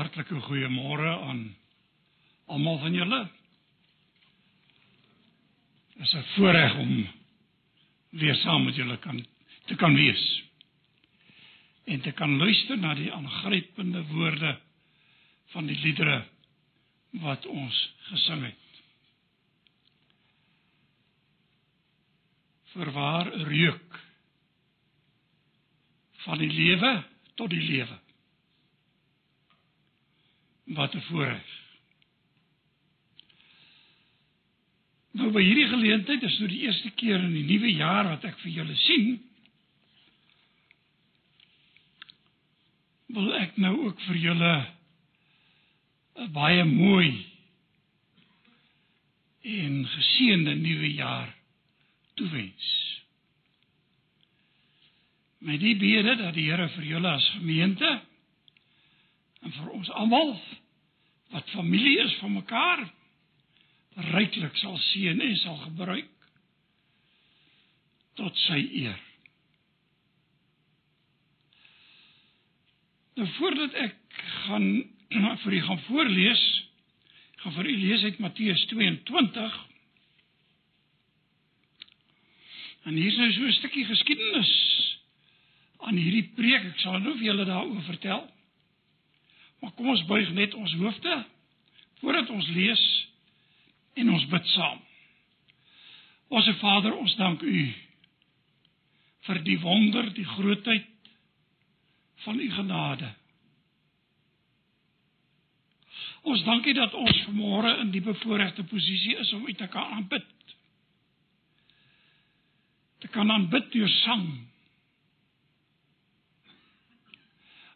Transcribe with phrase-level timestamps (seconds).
[0.00, 1.42] hartlike goeiemôre aan
[2.48, 3.20] almal van julle.
[5.94, 7.08] Dit is 'n voorreg om
[8.10, 9.26] weer saam met julle kan
[9.66, 10.42] te kan wees
[11.84, 14.60] en te kan luister na die aangrypende woorde
[15.52, 16.24] van die liedere
[17.10, 18.82] wat ons gesing het.
[22.72, 24.00] Verwaar reuk
[26.24, 27.98] van die lewe tot die lewe.
[30.74, 31.60] Wat 'n voorreg.
[35.10, 38.38] Nou by hierdie geleentheid is nou die eerste keer in die nuwe jaar wat ek
[38.44, 39.08] vir julle sien.
[43.10, 44.54] Wil ek nou ook vir julle
[46.20, 47.26] 'n baie mooi
[49.40, 51.34] en geseënde nuwe jaar
[52.14, 52.68] toewens.
[55.38, 58.02] Met die bede dat die Here vir julle as gemeente
[59.40, 60.36] en vir ons almal
[61.30, 62.86] wat familie is van mekaar
[64.14, 66.08] ryklik sal seën en sal gebruik
[68.18, 68.98] tot sy eer.
[73.18, 74.68] Nou voordat ek gaan
[75.42, 76.44] vir u gaan voorlees,
[77.42, 79.58] gaan vir u lees uit Matteus 22.
[82.88, 84.52] En hier is nou so 'n stukkie geskiedenis
[85.78, 86.64] aan hierdie preek.
[86.64, 88.24] Ek sal nou vir julle daaroor vertel.
[89.60, 91.24] Maar kom ons buig net ons hoofde
[92.00, 92.84] voordat ons lees
[94.00, 94.80] en ons bid saam.
[96.30, 97.62] Onse Vader, ons dank U
[99.26, 100.86] vir die wonder, die grootheid
[102.24, 103.10] van U genade.
[106.30, 110.26] Ons dankie dat ons vanmôre in die bevoordeelde posisie is om U te kan aanbid.
[113.00, 114.26] Te kan aanbid deur sang.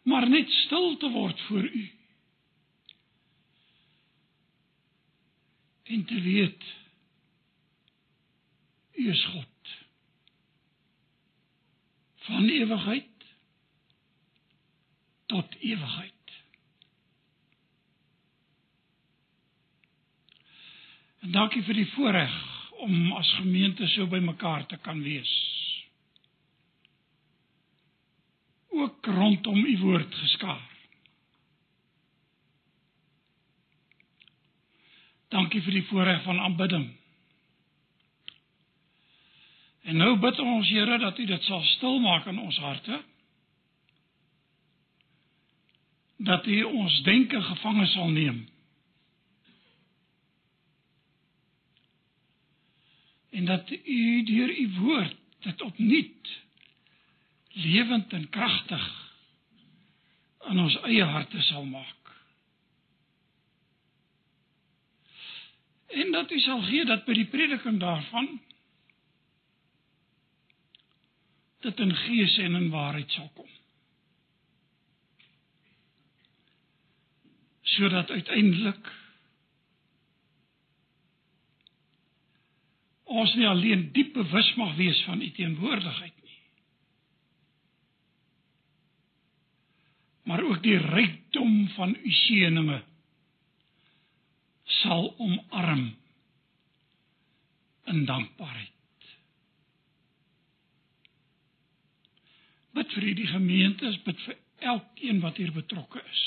[0.05, 1.85] Maar net stil te word voor U.
[5.85, 6.63] en te weet
[8.93, 9.47] U is God
[12.15, 13.25] van ewigheid
[15.25, 16.11] tot ewigheid.
[21.19, 22.35] En dankie vir die voorreg
[22.85, 25.33] om as gemeente so bymekaar te kan wees.
[28.75, 30.63] Ook rondom u woord geskaar.
[35.31, 36.85] Dankie vir die voorreg van aanbidding.
[39.85, 42.99] En nou bid ons Here dat U dit sal stil maak in ons harte.
[46.17, 48.43] Dat U ons denke gevange sal neem.
[53.29, 56.35] En dat U deur U woord dit opnuut
[57.55, 58.87] lewend en kragtig
[60.51, 62.05] in ons eie harte sal maak.
[65.95, 68.27] en dat u sal gee dat by die prediking daarvan
[71.65, 73.49] dit in gees en in waarheid sal kom.
[77.75, 78.91] Sodat uiteindelik
[83.03, 86.14] ons nie alleen diep bewus mag wees van u teenwoordigheid
[90.25, 92.79] Maar ook die rykdom van u seëninge
[94.63, 95.85] sal omarm
[97.85, 98.71] in dankbaarheid.
[102.73, 104.39] Bid vir die gemeente, bid vir
[104.73, 106.23] elkeen wat hier betrokke is.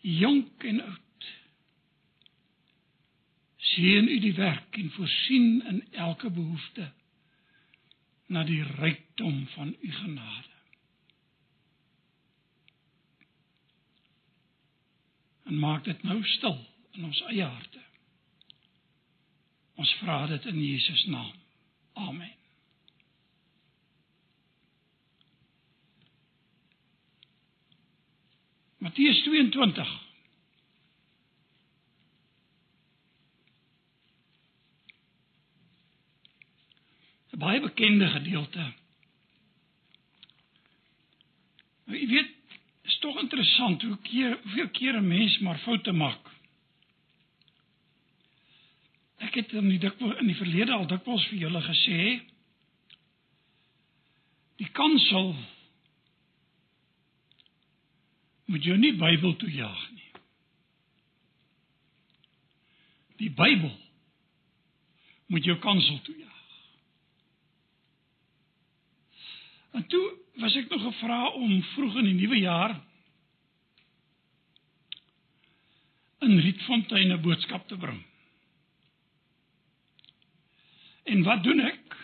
[0.00, 1.30] Jonk en oud.
[3.70, 6.92] Seën u die werk en voorsien in elke behoefte
[8.30, 10.49] na die rykdom van u genade.
[15.50, 16.58] En maak dit nou stil
[16.94, 17.80] in ons eie harte.
[19.80, 21.32] Ons vra dit in Jesus naam.
[21.98, 22.36] Amen.
[28.78, 29.90] Matteus 22
[37.30, 38.72] 'n baie bekende gedeelte.
[41.84, 42.39] Nou, jy weet
[43.00, 46.28] tog interessant hoe keer hoeveel keer 'n mens maar foute maak.
[49.18, 51.98] Ek het in die dikwels in die verlede al dikwels vir julle gesê
[54.56, 55.34] die kansel
[58.50, 60.10] moet jy nie Bybel toe jaag nie.
[63.16, 63.76] Die Bybel
[65.26, 66.28] moet jou kansel toe jaag.
[69.78, 70.04] En toe
[70.42, 72.89] was ek nog gevra om vroeg in die nuwe jaar
[76.20, 78.04] Rietfontein 'n boodskap te bring.
[81.02, 81.96] En wat doen ek?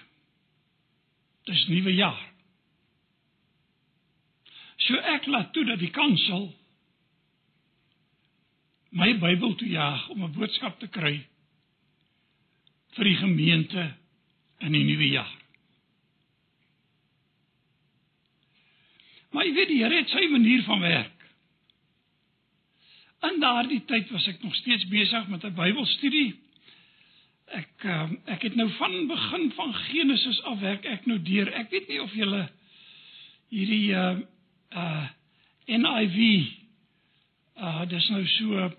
[1.44, 2.32] Dis nuwe jaar.
[4.76, 6.54] So ek laat toe dat die kansel
[8.96, 11.26] my Bybel toe jaag om 'n boodskap te kry
[12.96, 13.94] vir die gemeente
[14.58, 15.34] in die nuwe jaar.
[19.30, 21.15] Maar jy weet die Here het sy manier van werk.
[23.26, 26.34] In daardie tyd was ek nog steeds besig met 'n Bybelstudie.
[27.46, 31.52] Ek uh, ek het nou van begin van Genesis af werk ek nou deur.
[31.52, 32.48] Ek weet nie of julle
[33.48, 34.18] hierdie uh
[34.70, 35.06] uh
[35.66, 36.18] NIV
[37.56, 38.70] uh dis nou so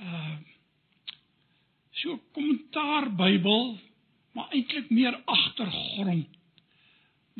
[0.00, 0.36] uh
[1.90, 3.78] so kommentaar Bybel,
[4.32, 6.28] maar eintlik meer agtergrond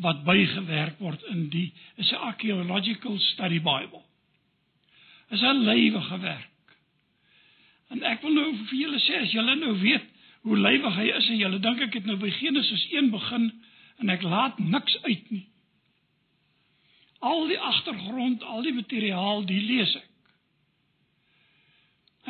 [0.00, 4.09] wat bygewerk word in die is 'n archaeological study Bible.
[5.30, 6.48] Is 'n lewige werk.
[7.88, 10.06] En ek wil nou vir julle sê as julle nou weet
[10.46, 13.50] hoe lewig hy is en julle dink ek het nou by Genesis 1 begin
[13.98, 15.46] en ek laat niks uit nie.
[17.20, 20.06] Al die agtergrond, al die materiaal, die lees ek.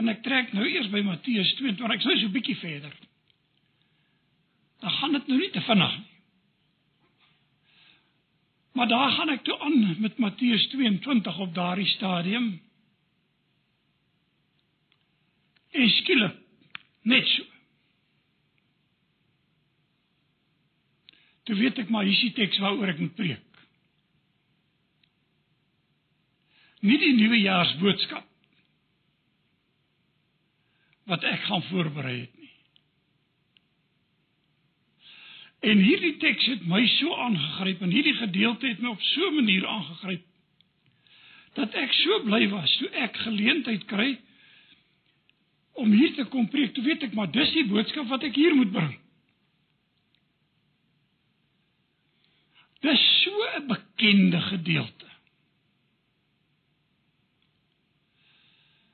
[0.01, 1.93] En ek trek nou eers by Matteus 22.
[1.95, 2.95] Ek sê so 'n bietjie verder.
[4.81, 6.07] Dan gaan dit nou nie te vinnig nie.
[8.73, 12.61] Maar daar gaan ek toe aan met Matteus 22 op daardie stadium.
[15.81, 16.37] En skielik
[17.09, 17.47] net so.
[21.49, 23.63] Toe weet ek maar hier is die teks waaroor ek moet preek.
[26.85, 28.27] Nie die nuwe jaarsboodskap
[31.11, 32.53] wat ek gaan voorberei het nie.
[35.67, 39.41] En hierdie teks het my so aangegryp en hierdie gedeelte het my op so 'n
[39.41, 40.27] manier aangegryp
[41.59, 44.11] dat ek so bly was toe ek geleentheid kry
[45.81, 46.75] om hier te kom preek.
[46.77, 48.93] Toe weet ek maar dis die boodskap wat ek hier moet bring.
[52.85, 55.09] Dis so 'n bekende gedeelte.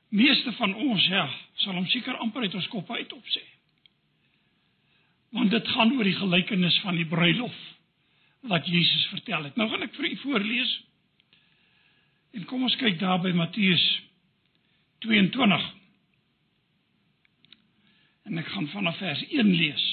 [0.08, 3.42] Meeste van ons ja, sal hom seker amper uit ons kop uit opsê.
[5.30, 7.56] Want dit gaan oor die gelykenis van die bruilof
[8.40, 9.56] wat Jesus vertel het.
[9.56, 10.72] Nou gaan ek vir u voorlees.
[12.32, 13.84] En kom ons kyk daar by Matteus
[14.98, 15.75] 22.
[18.26, 19.86] En ek gaan vanaf vers 1 lees.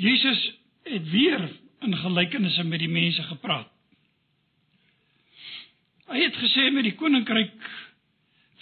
[0.00, 0.40] Jesus
[0.88, 1.44] het weer
[1.84, 3.70] in gelykenisse met die mense gepraat.
[6.08, 7.68] Hy het gesê met die koninkryk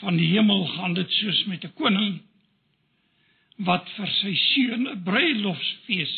[0.03, 2.21] van die hemel gaan dit soos met 'n koning
[3.57, 6.15] wat vir sy seun 'n bruilofsfees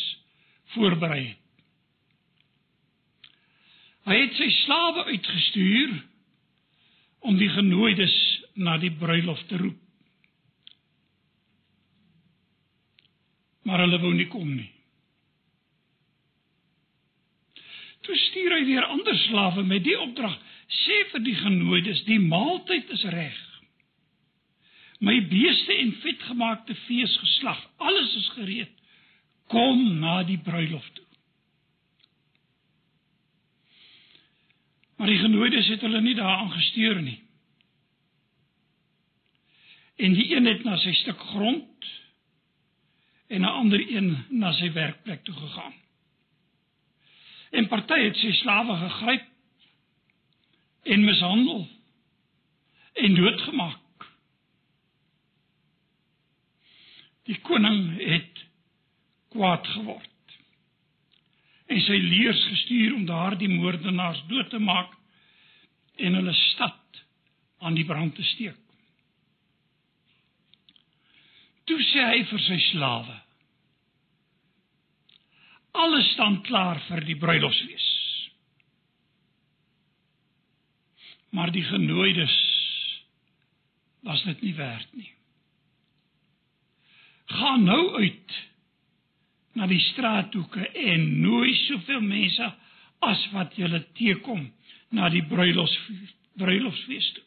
[0.75, 1.41] voorberei het.
[4.05, 5.93] Hy het sy slawe uitgestuur
[7.21, 8.17] om die genooides
[8.55, 9.84] na die bruilof te roep.
[13.65, 14.71] Maar hulle wou nie kom nie.
[18.05, 20.37] Toe stuur hy weer ander slawe met die opdrag:
[20.85, 23.41] "Sê vir die genooides, die maaltyd is reg
[25.05, 27.61] my beeste en vetgemaakte vee is geslag.
[27.77, 28.73] Alles is gereed.
[29.53, 31.05] Kom na die bruilof toe.
[34.97, 37.19] Maar die genooides het hulle nie daaraan gesteur nie.
[39.97, 41.91] En die een het na sy stuk grond
[43.27, 45.75] en 'n ander een na sy werkplek toe gegaan.
[47.51, 49.27] En party het sy slawe gegryp
[50.83, 51.69] en mishandel
[52.93, 54.09] en doodgemaak.
[57.25, 58.45] Die koning het
[59.29, 60.11] kwaad geword.
[61.67, 64.93] En sy leers gestuur om daardie moordenaars dood te maak
[65.97, 67.05] en hulle stad
[67.59, 68.64] aan die brand te steek.
[71.65, 73.17] Toe sê hy vir sy slawe:
[75.85, 77.89] Alles staan klaar vir die bruilofsfees.
[81.35, 82.37] Maar die genooides
[84.07, 85.15] was dit nie werd nie
[87.25, 88.35] gaan nou uit
[89.53, 92.51] na die straathoeke en nooi soveel mense
[93.05, 94.47] as wat julle teekom
[94.95, 97.23] na die bruilofsfees bruilofsfees toe.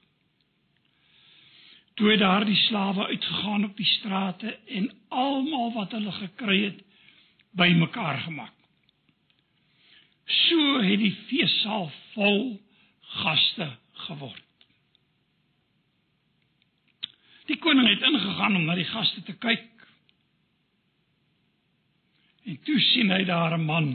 [1.98, 6.84] Toe het daardie slawe uitgegaan op die strate en almal wat hulle gekry het
[7.58, 8.54] bymekaar gemaak.
[10.26, 12.60] So het die feessaal vol
[13.24, 13.72] gaste
[14.08, 14.44] geword.
[17.48, 19.66] Die koning het ingegaan om na die gaste te kyk
[22.48, 23.88] En toe sien hy daar 'n man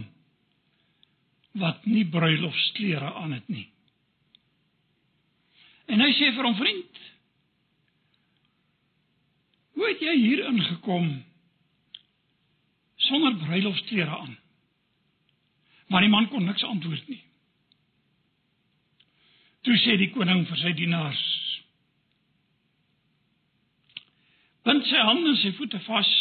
[1.53, 3.69] wat nie bruilofsklere aan het nie.
[5.87, 6.99] En hy sê vir hom vriend,
[9.83, 11.07] Hoe het jy hier ingekom
[13.03, 14.37] sonder bruilofsklere aan?
[15.91, 17.19] Maar die man kon niks antwoord nie.
[19.67, 21.25] Toe sê die koning vir sy dienaars:
[24.63, 26.15] "Bind sy hande en sy voete vas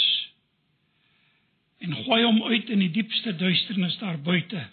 [1.86, 4.66] en gooi hom uit in die diepste duisternis daar buite.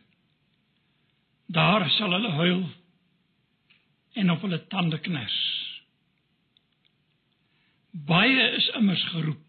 [1.47, 2.69] Daar sal hulle huil
[4.17, 5.68] en op hulle tande kners."
[8.07, 9.41] Baie is immers geroep,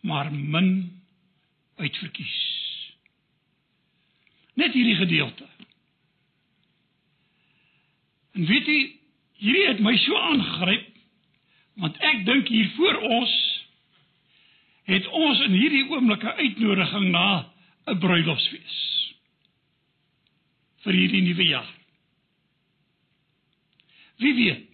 [0.00, 1.00] maar min
[1.76, 2.36] uitverkies.
[4.54, 5.46] Net hierdie gedeelte.
[8.32, 8.78] En weet jy,
[9.42, 10.86] hierdie het my so aangegryp
[11.78, 13.34] want ek dink hier voor ons
[14.90, 17.52] het ons in hierdie oomblik 'n uitnodiging na
[17.86, 18.78] 'n bruilofsfees
[20.82, 21.70] vir hierdie nuwe jaar.
[24.16, 24.67] Wie weet?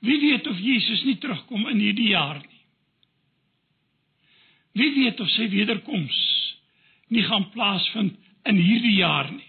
[0.00, 2.60] Wie weet of Jesus nie terugkom in hierdie jaar nie?
[4.72, 6.18] Wie weet of sy wederkoms
[7.10, 8.16] nie gaan plaasvind
[8.48, 9.46] in hierdie jaar nie?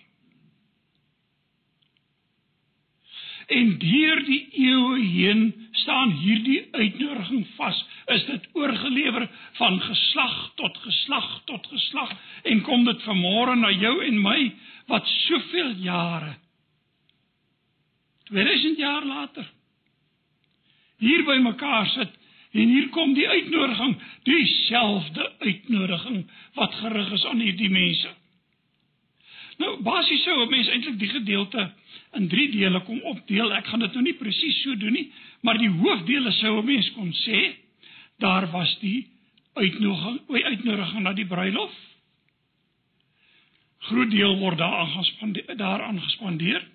[3.52, 5.42] En deur die eeue heen
[5.84, 7.80] staan hierdie uitnodiging vas.
[8.16, 9.28] Is dit oorgelewer
[9.60, 14.40] van geslag tot geslag tot geslag en kom dit vanmôre na jou en my
[14.92, 16.36] wat soveel jare
[18.32, 19.48] 2000 jaar later
[21.02, 22.18] hier by mekaar sit
[22.52, 23.94] en hier kom die uitnodiging,
[24.28, 26.26] dieselfde uitnodiging
[26.58, 28.10] wat gerig is aan hierdie mense.
[29.62, 31.72] Nou basies sou 'n mens eintlik die gedeelte
[32.18, 33.54] in 3 dele kom opdeel.
[33.54, 36.92] Ek gaan dit nou nie presies so doen nie, maar die hoofdele sou 'n mens
[36.92, 37.56] kon sê
[38.20, 39.08] daar was die
[39.54, 41.74] uitnodiging, oei uitnodiging na die bruilof.
[43.80, 46.68] Groot deel word daar aangespandeer, daar aangespandeer.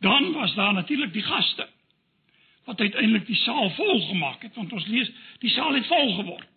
[0.00, 1.68] Dan was daar natuurlik die gaste
[2.70, 5.10] wat uiteindelik die saal vol gemaak het want ons lees
[5.42, 6.48] die saal het vol geword.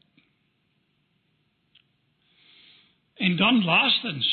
[3.24, 4.30] En dan laastens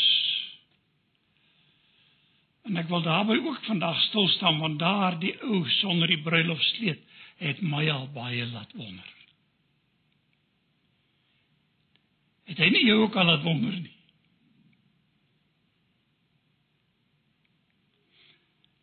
[2.68, 7.00] en ek wil daarby ook vandag stil staan want daar die ou sonder die bruilofsleet
[7.40, 9.16] het my al baie laat wonder.
[12.50, 13.96] Het hy nie jou ook al laat wonder nie?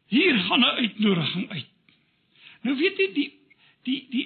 [0.07, 1.76] Hier gaan 'n uitnodiging uit.
[2.67, 3.29] Nou weet jy die
[3.87, 4.25] die die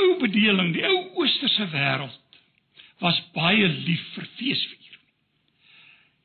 [0.00, 2.40] ou bedeling, die ou oosterse wêreld
[3.02, 4.98] was baie lief vir feesvier.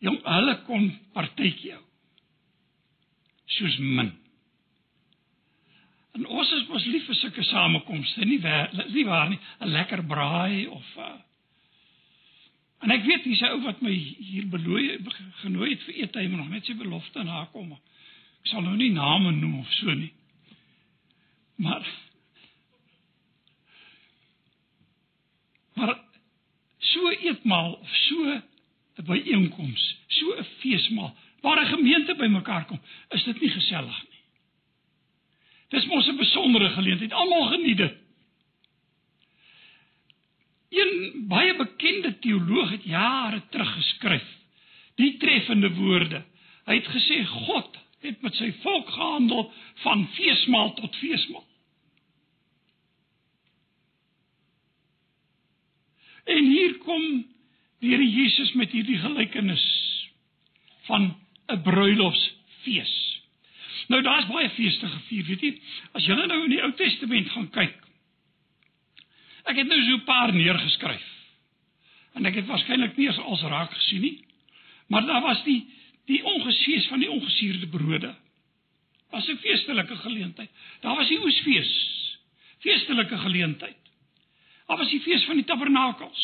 [0.05, 1.85] Jong, hulle kon partytjie hou.
[3.59, 4.13] Soos min.
[6.15, 10.05] En ons is mos lief vir sulke samekomste, nie waar nie waar nie, 'n lekker
[10.07, 11.17] braai of uh,
[12.79, 14.99] En ek weet dis 'n ou wat my hier belooi
[15.43, 17.73] genooi het vir ete, hy moet nog net sy belofte nakom.
[18.39, 20.13] Ek sal nou nie name noem of so nie.
[21.59, 21.87] Maar
[25.73, 25.99] Maar
[26.77, 28.41] so eetmaal of so
[28.95, 34.19] 'n byeenkoms, so 'n feesmaal waar 'n gemeente bymekaar kom, is dit nie gesellig nie.
[35.69, 37.13] Dis mos 'n besondere geleentheid.
[37.13, 37.95] Almal geniet dit.
[40.69, 44.37] Een baie bekende teoloog het jare terug geskryf
[44.95, 46.23] die treffende woorde.
[46.65, 51.48] Hy het gesê God het met sy volk gehandel van feesmaal tot feesmaal.
[56.29, 57.03] En hier kom
[57.79, 59.65] die Here Jesus met hierdie gelykenis
[60.89, 61.15] van
[61.47, 62.95] 'n bruilofsfees.
[63.87, 65.61] Nou daar's baie feeste gevier, weet jy?
[65.93, 67.77] As jy nou in die Ou Testament gaan kyk.
[69.49, 71.07] Ek het nou so 'n paar neergeskryf.
[72.13, 74.25] En ek het waarskynlik nie eens als raak gesien nie.
[74.87, 75.65] Maar daar was die
[76.05, 78.15] die ongesees van die ongesuurde brode.
[79.09, 80.49] Was 'n feestelike geleentheid.
[80.81, 81.71] Daar was die oesfees.
[82.59, 83.88] Feestelike geleentheid.
[84.69, 86.23] Daar was die fees van die tabernakels.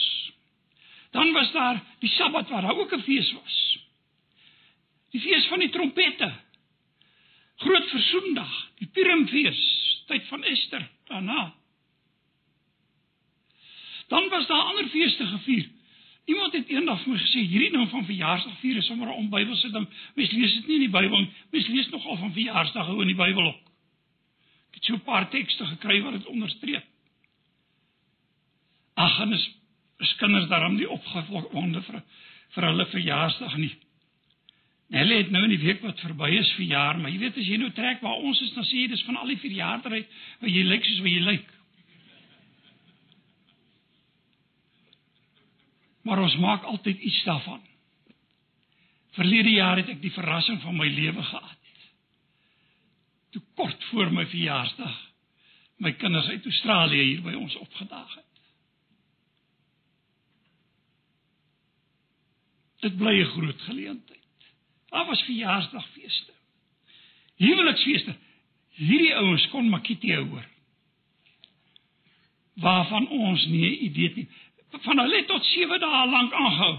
[1.11, 3.79] Dan was daar die Sabbat waar daar ook 'n fees was.
[5.09, 6.33] Die fees van die trompette.
[7.55, 9.61] Groot versoendag, die Purimfees,
[10.05, 11.55] tyd van Ester daarna.
[14.07, 15.69] Dan was daar ander feeste gevier.
[16.25, 19.71] Iemand het eendag vir my gesê hierdie ding van verjaarsdag vier is sommer 'n onbybelse
[19.71, 19.87] ding.
[20.15, 21.33] Mens lees dit nie in die Bybel nie.
[21.51, 23.71] Mens lees nogal van verjaarsdag in die Bybel ook.
[24.69, 26.85] Ek het so 'n paar tekste gekry wat dit onderstreep.
[28.95, 29.45] Ag, en is,
[30.03, 32.03] is kinders daarom nie opgewonde vir
[32.55, 33.73] vir hulle verjaarsdag nie.
[34.95, 37.57] Hulle het nou in die week wat verby is verjaar, maar jy weet as jy
[37.59, 40.01] nou trek waar ons is, dan sê jy dis van al die verjaardae
[40.43, 41.51] wat jy lyk soos wat jy lyk.
[46.05, 47.63] Maar ons maak altyd iets daarvan.
[49.17, 51.61] Verlede jaar het ek die verrassing van my lewe gehad.
[53.35, 54.99] toe kort voor my verjaarsdag
[55.83, 58.24] my kinders uit Australië hier by ons opgedaag het.
[62.85, 64.25] Dit bly 'n groot geleentheid.
[64.89, 66.31] Daar was verjaarsdagfeeste.
[67.35, 68.15] Huweliksfeeste.
[68.69, 70.45] Hierdie ouens kon Makiti hoor.
[72.53, 74.27] Waarvan ons nie 'n idee het nie.
[74.69, 76.77] Van hulle tot 7 dae lank aangehou.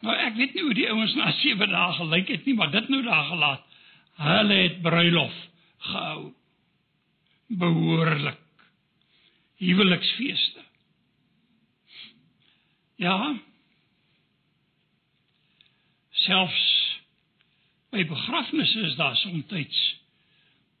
[0.00, 2.88] Nou ek weet nie hoe die ouens na 7 dae gelyk het nie, maar dit
[2.88, 3.64] nou daar gelaat.
[4.16, 5.34] Hulle het bruilof
[5.78, 6.32] gehou.
[7.48, 8.38] Behoorlik.
[9.56, 10.60] Huweliksfeeste.
[12.96, 13.36] Ja.
[16.26, 16.64] Selfs
[17.94, 19.44] by begrafnisse is daar soms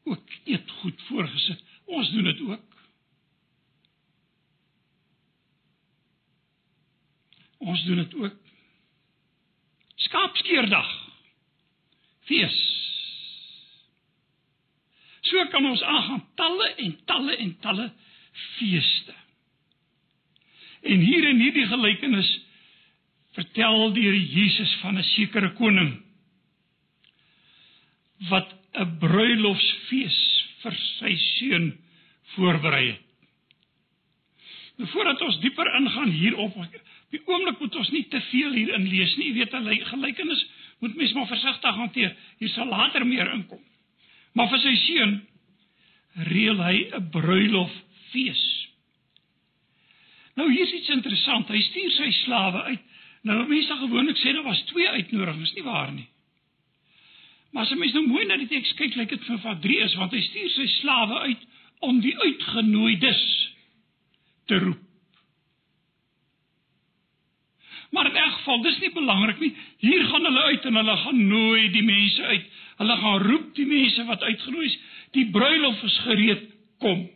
[0.06, 1.62] ook eet goed voorgesit.
[1.84, 2.74] Ons doen dit ook.
[7.58, 8.36] Ons doen dit ook.
[9.94, 10.90] Skaapskeerdag.
[12.20, 12.58] Fees.
[15.20, 17.92] So kan ons aangaan talle en talle en talle
[18.30, 19.14] feeste.
[20.82, 22.30] En hier in hierdie gelykenis
[23.36, 26.02] vertel Here Jesus van 'n sekere koning
[28.28, 30.18] wat 'n bruilofsfees
[30.62, 31.66] vir sy seun
[32.34, 33.02] voorberei het.
[34.76, 36.66] Nou voordat ons dieper ingaan hierop, op
[37.10, 39.30] die oomblik moet ons nie te veel hierin lees nie.
[39.30, 40.46] Jy weet 'n gelykenis
[40.80, 42.16] moet mens maar versigtig hanteer.
[42.38, 43.62] Hier sal later meer inkom.
[44.32, 45.26] Maar vir sy seun
[46.14, 48.44] reël hy 'n bruiloffees.
[50.36, 51.48] Nou hier is iets interessant.
[51.48, 52.80] Hy stuur sy slawe uit.
[53.26, 56.06] Nou mense gewoonlik sê daar was twee uitnodigings, nie waar nie?
[57.50, 59.78] Maar as jy mens nou mooi na die teks kyk, lyk dit vir wat drie
[59.82, 61.46] is, want hy stuur sy slawe uit
[61.86, 63.22] om die uitgenooides
[64.50, 64.82] te roep.
[67.94, 69.52] Maar in elk geval, dis nie belangrik nie.
[69.82, 72.48] Hier gaan hulle uit en hulle gaan nooi die mense uit.
[72.82, 74.78] Hulle gaan roep die mense wat uitgenooi is.
[75.16, 76.42] Die bruilof is gereed,
[76.82, 77.06] kom.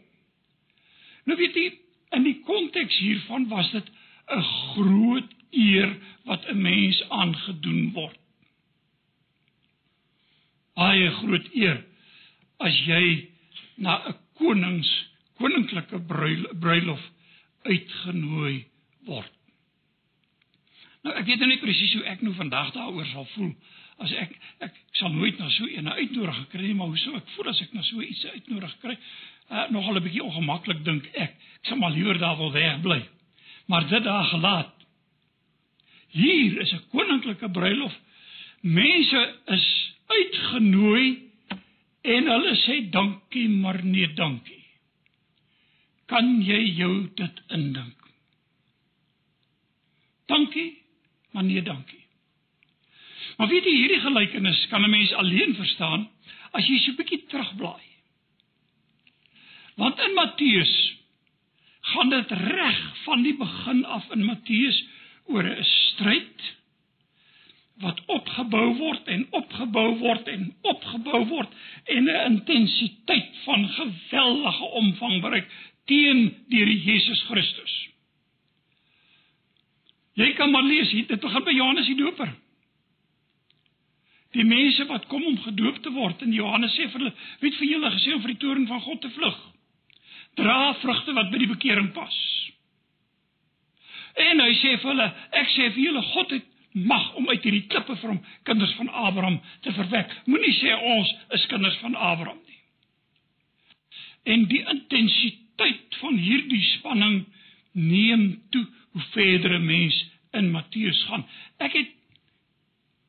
[1.29, 1.67] Nou weet jy,
[2.17, 3.91] in die konteks hiervan was dit
[4.31, 8.19] 'n groot eer wat 'n mens aangedoen word.
[10.75, 11.85] Baie groot eer
[12.59, 13.29] as jy
[13.77, 14.91] na 'n konings
[15.41, 16.01] koninklike
[16.61, 17.03] bruilof
[17.63, 18.65] uitgenooi
[19.07, 19.33] word.
[21.03, 23.55] Nou ek weet nou nie presies hoe ek nou vandag daaroor sal voel
[24.05, 24.33] as ek
[24.65, 27.61] ek sal nooit na so 'n uitnodiging kry nie, maar hoe sou ek voel as
[27.61, 28.97] ek na so iets uitnodig kry?
[29.51, 31.33] Uh nogal 'n bietjie ongemaklik dink ek.
[31.61, 33.03] Ek sal maar liewer daar wil wegbly.
[33.67, 34.70] Maar dit daar gelaat.
[36.11, 37.95] Hier is 'n koninklike bruilof.
[38.61, 39.67] Mense is
[40.07, 41.31] uitgenooi
[42.03, 44.65] en hulle sê dankie, maar nee dankie.
[46.07, 47.97] Kan jy jou dit indink?
[50.27, 50.83] Dankie,
[51.31, 52.05] maar nee dankie.
[53.37, 56.09] Maar weet jy hierdie gelykenis kan 'n mens alleen verstaan
[56.53, 57.87] as jy so 'n bietjie terugblaai.
[59.77, 60.97] Want in Matteus
[61.81, 64.85] gaan dit reg van die begin af in Matteus
[65.31, 66.49] oor 'n stryd
[67.81, 71.49] wat opgebou word en opgebou word en opgebou word
[71.85, 75.49] en 'n intensiteit van geweldige omvang bereik
[75.85, 77.89] teen die Jesus Christus.
[80.13, 82.33] Jy kan maar lees hier, dit begin by Johannes die Doper.
[84.37, 87.71] Die mense wat kom om gedoop te word en Johannes sê vir hulle, weet vir
[87.73, 89.39] julle gesê om vir die toorn van God te vlug.
[90.39, 92.19] Dra vrugte wat by die bekering pas.
[94.15, 97.67] En hy sê vir hulle, ek sê vir julle God het mag om uit hierdie
[97.67, 100.13] klippe vir hom kinders van Abraham te verwek.
[100.27, 102.59] Moenie sê ons is kinders van Abraham nie.
[104.35, 107.25] En die intensiteit van hierdie spanning
[107.73, 109.97] neem toe hoe verder 'n mens
[110.33, 111.27] in Matteus gaan.
[111.59, 111.89] Ek het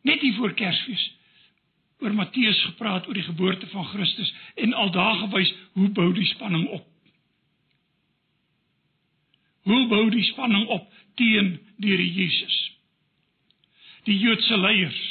[0.02, 1.12] net hier voor Kersfees
[2.00, 6.68] oor Matteus gepraat oor die geboorte van Christus en aldaar gewys hoe bou die spanning
[6.68, 6.90] op.
[9.63, 12.58] Hoe bou die spanning op teen die Here Jesus?
[14.10, 15.02] Die Joodse leiers,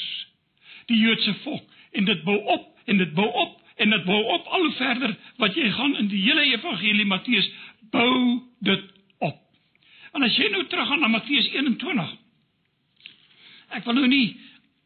[0.90, 4.46] die Joodse volk en dit bou op en dit bou op en dit bou op
[4.46, 7.46] al verder wat jy gaan in die hele evangelie Matteus
[7.94, 8.82] bou dit
[9.18, 9.38] op.
[10.12, 12.18] En as jy nou teruggaan na Matteus 21
[13.70, 14.34] Ek wil nou nie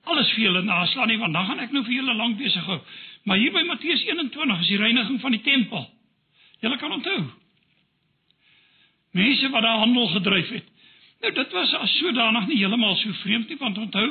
[0.04, 2.80] alles vir julle naslaan nie want dan gaan ek nou vir julle lank besig hou.
[3.24, 5.86] Maar hier by Matteus 21 is die reiniging van die tempel.
[6.60, 7.22] Julle kan onthou.
[9.14, 10.70] Mense wat daar handel gedryf het.
[11.20, 14.08] Nou dit was as sodanig nie heeltemal so vreemd nie want onthou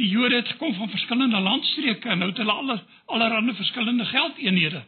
[0.00, 4.82] die Jode het gekom van verskillende landstreke en nou het hulle aller allerlei verskillende geldeenhede.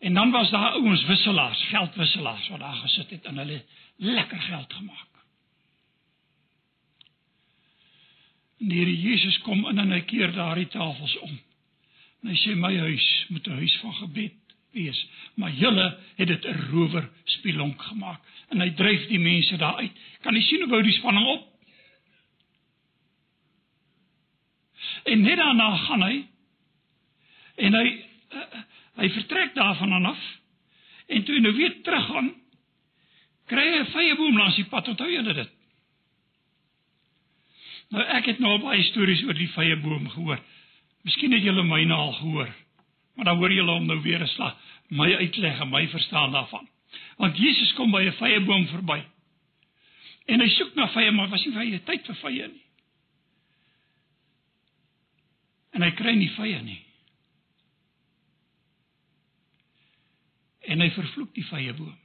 [0.00, 3.64] En dan was daar ouens wisselaars, geldwisselaars wat daar gesit het en hulle
[3.96, 5.08] lekker geld gemaak.
[8.60, 11.38] En die Here Jesus kom in en hy keer daardie tafels om.
[12.22, 14.39] En hy sê my huis moet 'n huis van gebed
[14.72, 19.76] wees, maar julle het dit 'n rower spilonk gemaak en hy dryf die mense daar
[19.76, 19.92] uit.
[20.20, 21.46] Kan jy sien hoe bou die spanning op?
[25.04, 26.24] En net daarna gaan hy
[27.56, 27.86] en hy
[28.34, 28.60] uh,
[29.00, 30.20] hy vertrek daarvan af
[31.06, 32.34] en toe hy nou weer teruggaan
[33.50, 34.88] kry hy 'n vye boom langs die pad.
[34.88, 35.50] Onthou julle dit?
[37.90, 40.38] Nou ek het nou baie stories oor die vye boom gehoor.
[41.02, 42.50] Miskien het julle myne al gehoor.
[43.16, 44.56] Maar dan hoor julle hom nou weer 'n slag
[44.90, 46.68] my uitleg en my verstaan daarvan.
[47.16, 49.04] Want Jesus kom by 'n vye boom verby.
[50.26, 52.64] En hy soek na vye, maar was nie vye tyd vir vye nie.
[55.70, 56.84] En hy kry nie vye nie.
[60.60, 61.98] En hy vervloek die vye boom.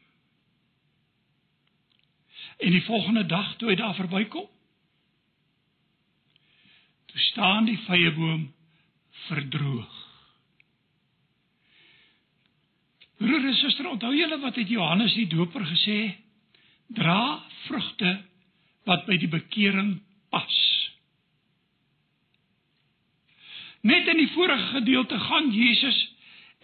[2.57, 4.47] En die volgende dag toe hy daar verbykom,
[7.05, 8.53] toe staan die vye boom
[9.27, 9.94] verdroog.
[13.17, 15.99] Broer en suster, onthou julle wat het Johannes die Doper gesê?
[16.95, 18.17] Dra vrugte
[18.85, 19.95] wat by die bekering
[20.33, 20.57] pas.
[23.85, 25.97] Net in die vorige gedeelte gaan Jesus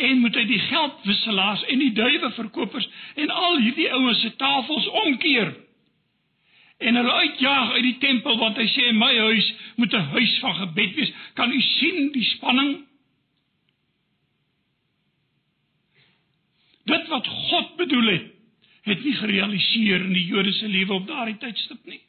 [0.01, 2.87] en moet hy die geldwisselaars en die duiweverkopers
[3.21, 5.53] en al hierdie ouens se tafels omkeer
[6.81, 10.55] en hulle uitjaag uit die tempel want hy sê my huis moet 'n huis van
[10.55, 11.11] gebed wees.
[11.33, 12.71] Kan u sien die spanning?
[16.91, 18.30] Dit wat God bedoel het,
[18.82, 22.01] het nie gerealiseer in die Jode se lewe op daardie tydstip nie.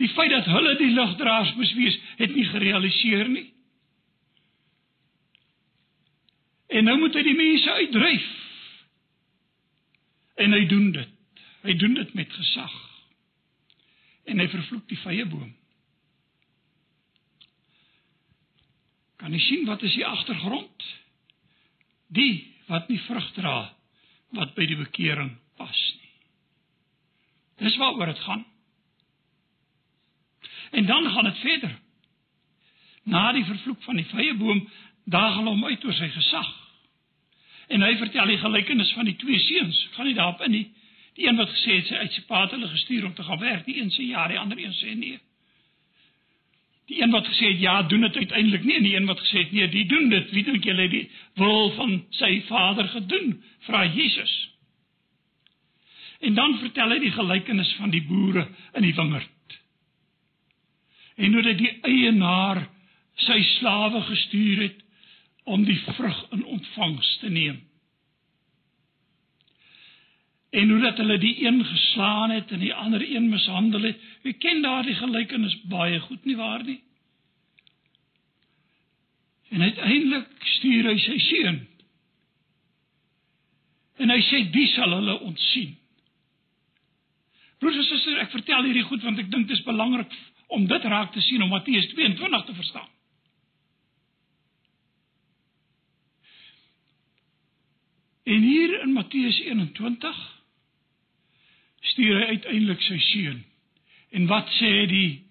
[0.00, 3.46] Die feit dat hulle die ligdraers moes wees, het nie gerealiseer nie.
[6.74, 8.30] En nou moet hy die mense uitdryf.
[10.42, 11.42] En hy doen dit.
[11.62, 12.74] Hy doen dit met gesag.
[14.26, 15.52] En hy vervloek die vye boom.
[19.22, 20.88] Kan jy sien wat is die agtergrond?
[22.14, 23.58] Die wat nie vrug dra
[24.34, 26.12] wat by die bekering pas nie.
[27.62, 28.44] Dis waaroor dit gaan.
[30.74, 31.74] En dan gaan dit verder.
[33.04, 34.64] Na die vervloek van die vye boom,
[35.04, 36.50] daag hulle hom uit oor sy gesag.
[37.68, 39.78] En hy vertel die gelykenis van die twee seuns.
[39.94, 40.64] Gaan nie daarop in nie.
[41.14, 43.38] Die een wat gesê het sy uit sy pa het hulle gestuur om te gaan
[43.38, 45.20] werk, die een sê ja, die ander een sê nee.
[46.86, 49.44] Die een wat gesê het ja, doen dit uiteindelik nie en die een wat gesê
[49.44, 50.30] het nee, die doen dit.
[50.36, 51.04] Wie dink julle die
[51.40, 53.38] wil van sy vader gedoen?
[53.68, 54.34] Vra Jesus.
[56.20, 59.58] En dan vertel hy die gelykenis van die boere in die wingerd.
[61.16, 62.66] En hoe dit die eienaar
[63.22, 64.80] sy slawe gestuur het
[65.44, 67.60] om die vrug in ontvangs te neem.
[70.54, 74.02] En hoe dat hulle die een geslaan het en die ander een mishandel het.
[74.22, 76.82] U ken daardie gelykenis baie goed nie waar nie?
[79.48, 81.58] En uiteindelik stuur hy sy seun.
[83.98, 85.72] En hy sê dis sal hulle ontsien.
[87.58, 90.14] Broers en susters, ek vertel hierdie goed want ek dink dit is belangrik
[90.54, 92.90] om dit raak te sien om Matteus 22 te verstaan.
[98.22, 100.22] En hier in Matteus 21
[101.92, 103.44] stuur hy uiteindelik sy seun.
[104.14, 105.24] En wat sê die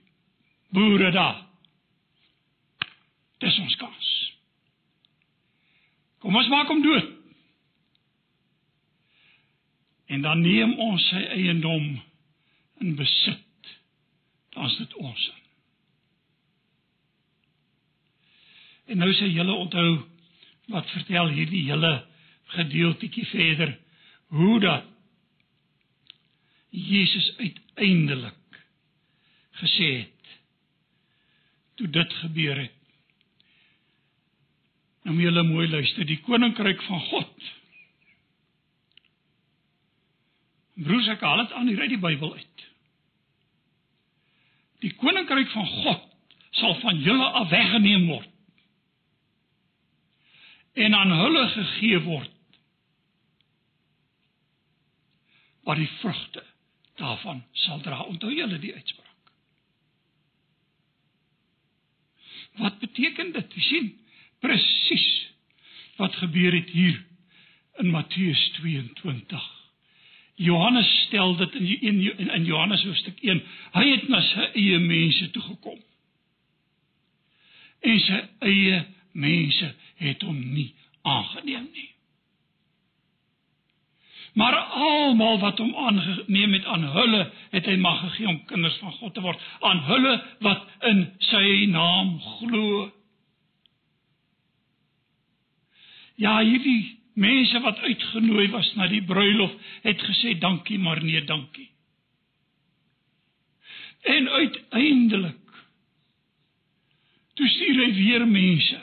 [0.74, 1.42] boere daar?
[3.44, 4.10] Dis ons kans.
[6.24, 7.10] Kom ons maak hom dood.
[10.13, 11.88] En dan neem ons sy eiendom
[12.84, 13.72] in besit.
[14.54, 15.30] Dan is dit ons.
[18.94, 19.92] En nou sê julle onthou
[20.72, 21.94] wat vertel hierdie hele
[22.54, 23.74] gedeeltjie verder
[24.34, 24.92] hoe dat
[26.74, 28.64] Jesus uiteindelik
[29.62, 30.32] gesê het
[31.78, 32.80] toe dit gebeur het.
[35.04, 37.50] Nou moet julle mooi luister, die koninkryk van God.
[40.74, 42.66] Broers, ek haal dit aan hier uit die Bybel uit.
[44.86, 46.10] Die koninkryk van God
[46.58, 48.30] sal van julle af weggeneem word
[50.74, 52.58] en aan hulle gegee word
[55.70, 56.42] wat die vrugte
[57.04, 58.02] daarvan sal dra.
[58.08, 59.32] Onthou julle die uitspraak.
[62.62, 63.58] Wat beteken dit?
[63.58, 63.89] Jy sien
[64.44, 65.10] presies
[65.98, 67.02] wat gebeur het hier
[67.82, 69.50] in Matteus 22.
[70.36, 73.42] Johannes stel dit in in, in Johannes hoofstuk 1.
[73.74, 75.80] Hy het na sy eie mense toe gekom.
[77.84, 81.92] En sy eie mense het hom nie aangeneem nie.
[84.34, 88.96] Maar almal wat hom aangeneem het aan hulle het hy mag gegee om kinders van
[88.98, 90.13] God te word, aan hulle
[90.46, 92.88] wat in sy naam glo.
[96.17, 99.54] Ja, hierdie mense wat uitgenooi was na die bruilof
[99.86, 101.69] het gesê dankie, maar nee, dankie.
[104.02, 105.39] En uiteindelik
[107.34, 108.80] toe stuur hy weer mense.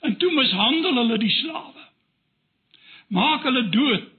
[0.00, 1.86] En toe mishandel hulle die slawe.
[3.14, 4.12] Maak hulle dood.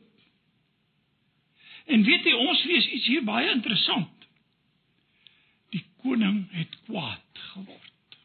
[1.88, 4.28] En weet jy, ons lees iets hier baie interessant.
[5.71, 8.17] Die koning het kwaad geword.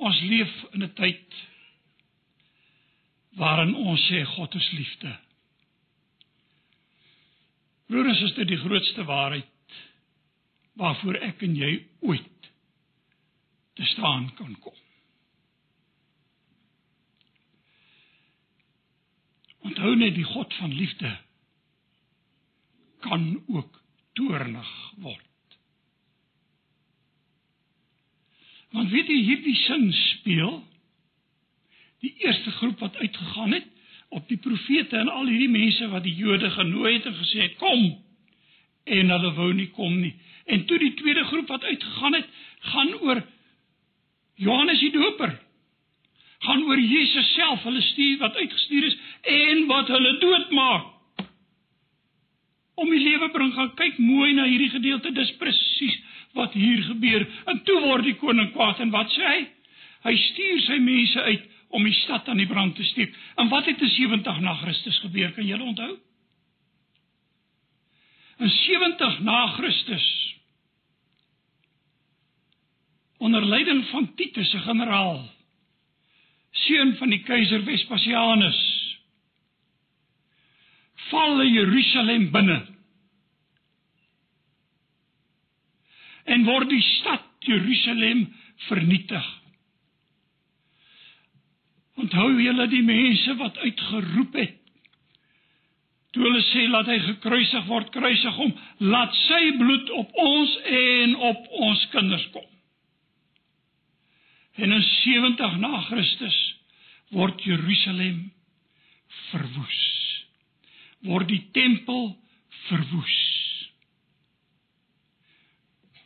[0.00, 1.40] Ons leef in 'n tyd
[3.36, 5.12] waarin ons sê God is liefde.
[7.90, 9.78] Broers, is dit die grootste waarheid
[10.80, 11.72] waarvoor ek en jy
[12.06, 12.50] ooit
[13.74, 14.79] te staan kan kom.
[19.66, 21.10] Onthou net die God van liefde
[23.00, 24.70] kan ook toornig
[25.00, 25.26] word.
[28.70, 30.60] Want weet jy hierdie sin speel
[32.04, 33.66] die eerste groep wat uitgegaan het
[34.08, 37.58] op die profete en al hierdie mense wat die Jode genooi het en gesê het
[37.60, 37.90] kom
[38.90, 40.14] en hulle wou nie kom nie.
[40.50, 42.26] En toe die tweede groep wat uitgegaan het,
[42.72, 43.20] gaan oor
[44.40, 45.36] Johannes die Doper.
[46.40, 48.96] Gaan oor Jesus self, hulle stuur wat uitgestuur is
[49.28, 50.88] en wat hulle doodmaak.
[52.80, 55.98] Om die lewe bring gaan kyk mooi na hierdie gedeelte, dis presies
[56.38, 57.26] wat hier gebeur.
[57.50, 59.40] En toe word die koning kwaad en wat sê hy?
[60.06, 63.12] Hy stuur sy mense uit om die stad aan die brand te steek.
[63.36, 65.34] En wat het in 70 na Christus gebeur?
[65.36, 65.92] Kan julle onthou?
[68.40, 70.08] In 70 na Christus
[73.20, 75.20] onder leiding van Titus se generaal
[76.64, 78.60] seun van die keiser Vespasianus
[81.10, 82.60] val Jerusalem binne
[86.30, 88.26] en word die stad Jerusalem
[88.68, 89.26] vernietig.
[92.00, 94.56] Onthou julle die mense wat uitgeroep het
[96.10, 98.50] toe hulle sê laat hy gekruisig word, kruisig hom,
[98.82, 102.48] laat sy bloed op ons en op ons kinders kom.
[104.58, 106.38] En in 70 na Christus
[107.10, 108.30] word Jerusalem
[109.30, 109.82] verwoes.
[111.06, 112.12] Word die tempel
[112.68, 113.18] verwoes.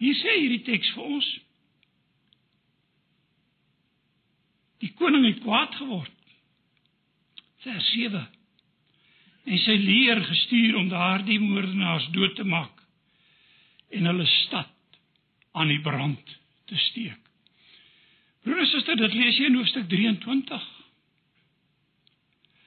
[0.01, 1.31] Hier sê hierdie teks vir ons.
[4.85, 6.13] Die koning het kwaad geword.
[7.65, 8.21] Vers 7.
[9.45, 12.73] En sy leer gestuur om daardie moordenaars dood te maak
[13.95, 14.99] en hulle stad
[15.55, 16.33] aan die brand
[16.69, 17.21] te steek.
[18.45, 20.65] Broers en susters, dit lees jy in hoofstuk 23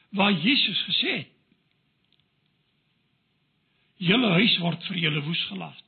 [0.10, 1.34] waar Jesus gesê het:
[3.98, 5.84] "Julle huis word vir julle woes gelaat."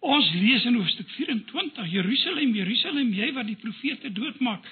[0.00, 4.64] Ons lees in hoofstuk 24 Jerusalem, Jerusalem, jy wat die profete doodmaak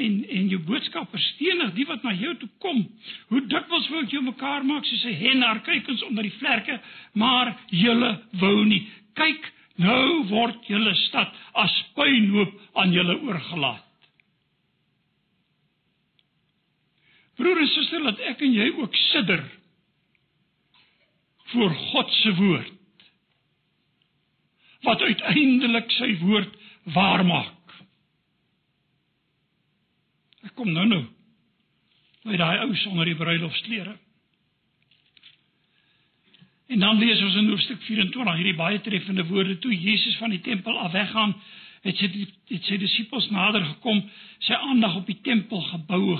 [0.00, 2.80] en en jou boodskappers stenig die wat na jou toe kom.
[3.28, 6.80] Hoe dikwels wou ek jou mekaar maak soos 'n hen haar kuikens onder die vlerke,
[7.12, 8.86] maar julle wou nie.
[9.14, 13.84] Kyk, nou word julle stad as puinhoop aan julle oorgelaat.
[17.40, 19.44] Broer en suster, laat ek en jy ook sidder
[21.54, 22.76] voor God se woord
[24.84, 26.52] wat uiteindelik sy woord
[26.94, 27.74] waar maak.
[30.48, 31.02] Ek kom nou nou
[32.24, 33.92] by daai ou sonder die bruilofsklere.
[36.70, 40.42] En dan lees ons in hoofstuk 24 hierdie baie treffende woorde toe Jesus van die
[40.44, 41.34] tempel af weggaan,
[41.82, 42.10] het sy
[42.52, 44.02] het sy disippels nader gekom,
[44.44, 46.18] sy aandag op die tempelgeboue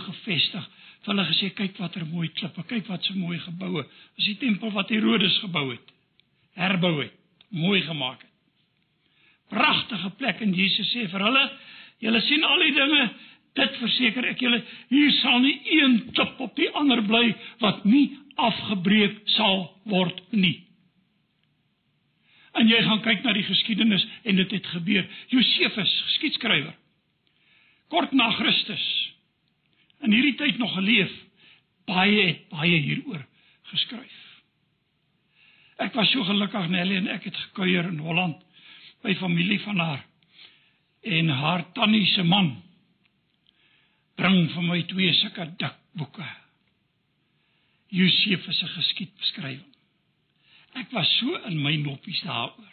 [1.00, 1.08] gefestig.
[1.08, 3.84] Hulle gesê kyk watter mooi klippe, kyk wat so mooi geboue.
[4.16, 5.94] Dis die tempel wat Herodes gebou het.
[6.54, 7.14] Herbou het,
[7.50, 8.30] mooi gemaak het
[9.50, 11.44] pragtige plek en Jesus sê vir hulle,
[12.04, 13.04] julle sien al die dinge,
[13.58, 14.60] dit verseker ek julle,
[14.92, 17.24] hier sal nie een klip op die ander bly
[17.62, 18.06] wat nie
[18.40, 20.60] afgebreek sal word nie.
[22.58, 25.04] En jy gaan kyk na die geskiedenis en dit het gebeur.
[25.30, 26.74] Josefus, geskiedskrywer,
[27.90, 28.86] kort na Christus
[30.04, 31.12] in hierdie tyd nog geleef,
[31.90, 33.22] baie het baie hieroor
[33.70, 34.18] geskryf.
[35.80, 38.40] Ek was so gelukkig Nelly en ek het gekuier in Holland
[39.04, 40.02] by familie van haar
[41.00, 42.52] en haar tannie se man
[44.20, 46.26] bring vir my twee sulke dik boeke.
[47.90, 49.70] Josef se geskiedbeskrywing.
[50.78, 52.68] Ek was so in my noppies daaroor.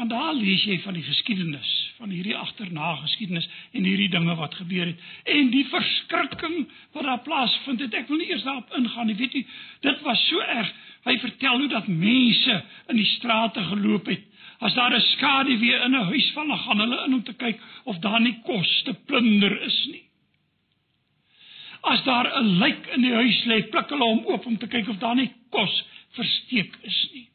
[0.00, 3.44] Want daar lees jy van die geskiedenis, van hierdie agterna geskiedenis
[3.76, 6.62] en hierdie dinge wat gebeur het en die verskrikking
[6.94, 7.98] wat daar plaasvind het.
[7.98, 9.18] Ek wil nie eers daarop ingaan nie.
[9.18, 9.42] Weet jy,
[9.84, 10.70] dit was so erg.
[11.04, 12.56] Hy vertel hoe dat mense
[12.88, 14.24] in die strate geloop het.
[14.64, 17.60] As daar 'n skadu weer in 'n huis val, gaan hulle in om te kyk
[17.84, 20.04] of daar nie kos te plunder is nie.
[21.82, 24.88] As daar 'n lijk in die huis lê, pluk hulle hom oop om te kyk
[24.88, 25.84] of daar nie kos
[26.16, 27.29] versteek is nie.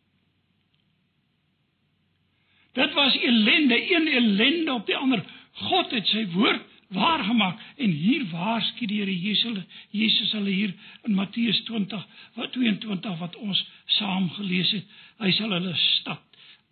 [2.76, 5.24] Dit was ellende, een ellende op die ander.
[5.52, 6.64] God het sy woord
[6.96, 9.64] waargemaak en hier waarsku die Here Jesus
[9.96, 10.74] Jesus hulle hier
[11.08, 12.04] in Matteus 20
[12.36, 13.64] wat 22 wat ons
[13.98, 14.86] saam gelees het.
[15.24, 16.24] Hy sal hulle stad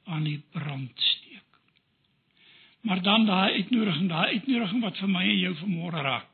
[0.05, 1.59] aan die brand steek.
[2.83, 6.29] Maar dan daai uitnodiging, daai uitnodiging wat vir my en jou vanmôre raak.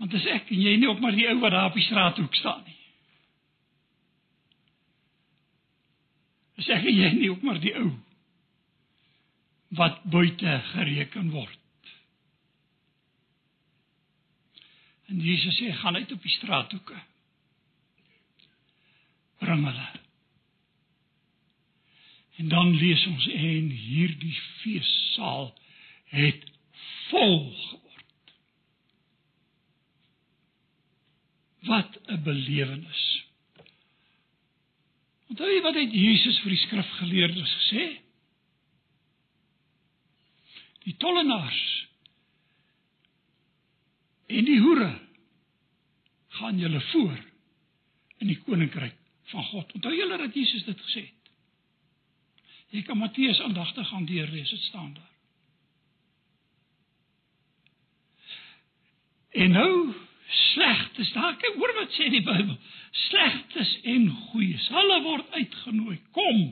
[0.00, 2.36] Want as ek en jy nie op maar die ou wat daar op die straathoek
[2.36, 2.79] staan nie.
[6.64, 7.90] Sê jy nie ook maar die ou
[9.78, 11.58] wat buite gereken word.
[15.10, 16.98] En Jesus sê gaan uit op die straathoeke.
[19.38, 19.88] Bring hulle.
[22.36, 25.50] En dan lees ons en hierdie feessaal
[26.04, 26.46] het
[27.08, 28.34] vol geword.
[31.70, 33.19] Wat 'n belewenis.
[35.30, 37.84] Onthou jy wat het Jesus vir die skrifgeleerdes gesê?
[40.86, 41.60] Die tollenaars
[44.30, 44.90] en die hoere
[46.40, 47.16] gaan julle voor
[48.20, 48.96] in die koninkryk
[49.30, 49.72] van God.
[49.78, 51.32] Onthou julle dat Jesus dit gesê het?
[52.70, 55.08] Jy kan Matteus aandagtig gaan deurlees, dit staan daar.
[59.30, 59.94] En nou
[60.30, 61.12] slegtes.
[61.12, 62.56] Daar kyk hoor wat sê die Bybel.
[63.08, 64.68] Slegtes en goeies.
[64.70, 65.98] Hulle word uitgenooi.
[66.16, 66.42] Kom.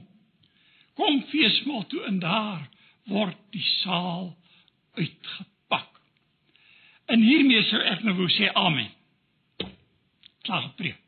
[0.99, 2.67] Kom feesmaal toe en daar
[3.09, 4.33] word die saal
[4.99, 6.01] uitgepak.
[7.09, 8.91] En hiermee sou ek nou wou sê amen.
[10.43, 11.01] Klaar gepreek.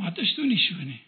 [0.00, 1.02] Maar dit is toe nie so nie.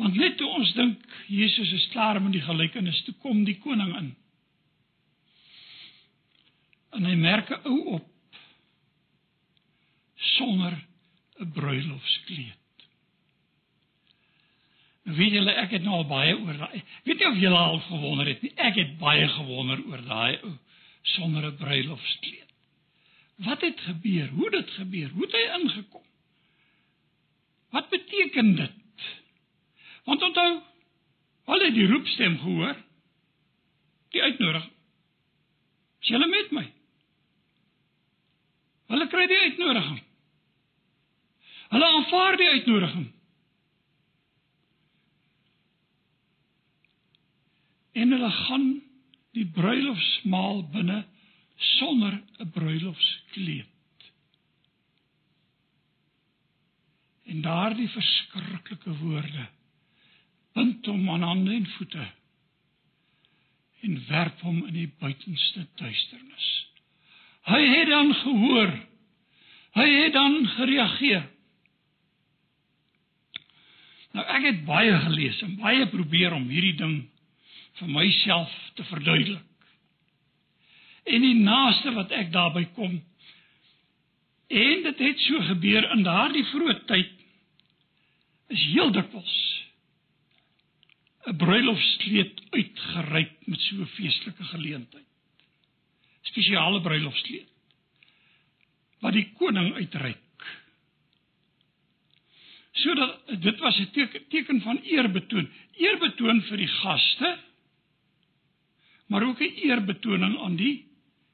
[0.00, 3.90] Want net toe ons dink Jesus is klaar met die gelykenis, toe kom die koning
[3.98, 4.12] in
[6.90, 8.06] en hy merk 'n ou op
[10.14, 10.74] sonder
[11.40, 12.58] 'n bruilofskleed.
[15.04, 16.82] Nou weet julle ek het nou al baie oor daai.
[17.04, 18.52] Weet jy of julle al gewonder het nie?
[18.56, 20.56] Ek het baie gewonder oor daai ou
[21.02, 22.48] sonder 'n bruilofskleed.
[23.36, 24.28] Wat het gebeur?
[24.28, 25.08] Hoe dit gebeur?
[25.08, 26.04] Hoe het hy ingekom?
[27.70, 28.72] Wat beteken dit?
[30.04, 30.60] Want onthou,
[31.44, 32.76] al het die roepstem gehoor,
[34.10, 34.72] die uitnodiging.
[36.00, 36.66] Is julle met my?
[38.90, 40.02] Hulle kry die uitnodiging.
[41.70, 43.08] Hulle aanvaar die uitnodiging.
[48.02, 48.68] En hulle gaan
[49.36, 51.04] die bruilofsmaal binne
[51.56, 53.68] sonder 'n bruilofskleed.
[57.30, 59.46] En daardie verskriklike woorde
[60.52, 62.06] bind hom aan hande en voete
[63.80, 66.69] en werp hom in die buitenste duisternis.
[67.48, 68.72] Hy het dan gehoor.
[69.72, 71.28] Hy het dan gereageer.
[74.12, 76.96] Nou ek het baie gelees en baie probeer om hierdie ding
[77.78, 79.46] vir myself te verduidelik.
[81.06, 82.98] En die naaste wat ek daarby kom
[84.50, 87.12] en dit het so gebeur in daardie vroeë tyd
[88.50, 89.36] is heel dikwels
[91.30, 95.09] 'n bruilofskleed uitgereik met so 'n feestelike geleentheid
[96.22, 97.48] spesiale bruilofskleed
[99.00, 100.18] wat die koning uitreik.
[102.80, 107.38] Sodat dit was 'n teken, teken van eerbetoon, eerbetoon vir die gaste,
[109.06, 110.86] maar ook 'n eerbetoning aan die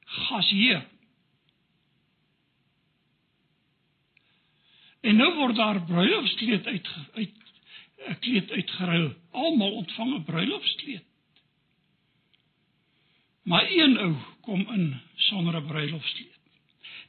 [0.05, 0.85] gasheer.
[5.01, 7.33] En nou word daar bruilofskleed uit uit
[8.07, 9.13] 'n kleed uitgeruil.
[9.31, 11.06] Almal ontvang 'n bruilofskleed.
[13.47, 16.39] Maar een ou kom in sonder 'n bruilofskleed.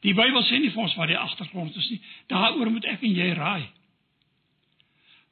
[0.00, 2.00] Die Bybel sê nie vir ons wat die agtergrond is nie.
[2.26, 3.70] Daaroor moet ek en jy raai.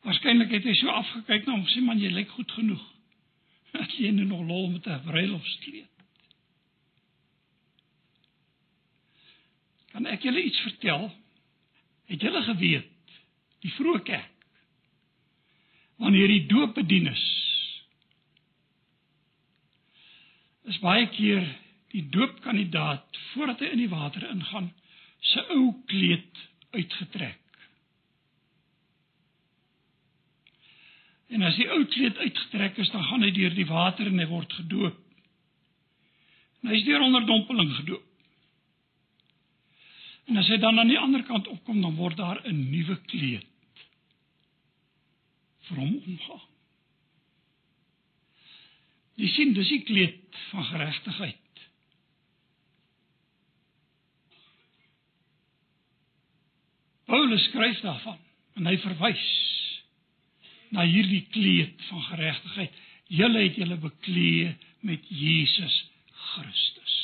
[0.02, 2.82] Waarskynlik het hy so afgekyk na hom sê man jy lyk goed genoeg.
[3.76, 5.90] Dat jy nou nog lol met 'n bruilofskleed.
[9.92, 11.12] Kan ek julle iets vertel?
[12.04, 12.90] Het julle geweet
[13.60, 14.32] die vroeë kerk
[15.96, 17.45] wanneer die doop bedien is
[20.66, 21.44] is baie keer
[21.94, 24.70] die doopkandidaat voordat hy in die water ingaan,
[25.32, 26.42] sy ou kleed
[26.74, 27.42] uitgetrek.
[31.34, 34.28] En as die ou kleed uitgetrek is, dan gaan hy deur die water en hy
[34.30, 34.98] word gedoop.
[36.62, 38.04] En hy is deur onderdompeling gedoop.
[40.26, 43.46] En as hy dan aan die ander kant opkom, dan word daar 'n nuwe kleed
[45.68, 46.55] vir hom omgehang.
[49.16, 51.42] Jy sien, dis die kleed van geregtigheid.
[57.06, 58.18] Paulus skryf daarvan
[58.58, 59.26] en hy verwys
[60.74, 62.78] na hierdie kleed van geregtigheid.
[63.06, 64.54] Julle het julle bekleë
[64.88, 65.76] met Jesus
[66.32, 66.96] Christus.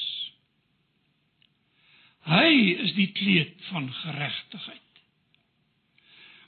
[2.26, 2.50] Hy
[2.82, 4.91] is die kleed van geregtigheid.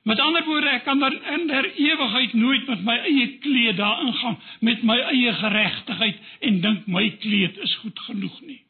[0.04, 4.12] Met ander woorde, ek kan dan in der ewigheid nooit met my eie kleed daarin
[4.12, 8.60] gaan met my eie geregtigheid en dink my kleed is goed genoeg nie.